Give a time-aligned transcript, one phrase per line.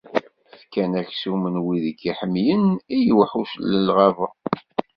[0.59, 2.65] Fkan aksum n wid i k-iḥemmlen,
[2.95, 4.27] i lewḥuc n lɣaba.